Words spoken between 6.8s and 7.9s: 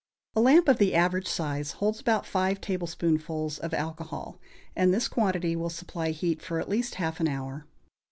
half an hour.